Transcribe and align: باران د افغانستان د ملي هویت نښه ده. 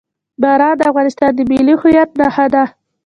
باران 0.41 0.73
د 0.77 0.81
افغانستان 0.91 1.31
د 1.35 1.39
ملي 1.51 1.75
هویت 1.81 2.09
نښه 2.19 2.45
ده. 2.53 2.63